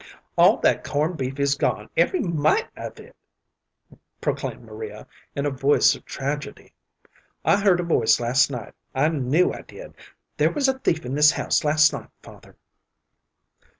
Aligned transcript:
"All 0.35 0.57
that 0.61 0.83
corn' 0.83 1.13
beef 1.13 1.39
is 1.39 1.53
gone, 1.53 1.87
every 1.95 2.21
mite 2.21 2.69
of 2.75 2.99
it," 2.99 3.15
proclaimed 4.19 4.63
Maria, 4.63 5.05
in 5.35 5.45
a 5.45 5.51
voice 5.51 5.93
of 5.93 6.05
tragedy. 6.05 6.73
"I 7.45 7.57
heard 7.57 7.79
a 7.79 7.83
noise 7.83 8.19
last 8.19 8.49
night. 8.49 8.73
I 8.95 9.07
knew 9.09 9.53
I 9.53 9.61
did. 9.61 9.93
There 10.37 10.51
was 10.51 10.67
a 10.67 10.79
thief 10.79 11.05
in 11.05 11.13
this 11.13 11.29
house 11.33 11.63
last 11.63 11.93
night, 11.93 12.09
father." 12.23 12.55